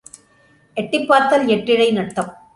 எட்டிப் 0.73 1.07
பார்த்தால் 1.07 1.47
எட்டு 1.47 1.73
இழை 1.73 1.91
நட்டம். 1.91 2.35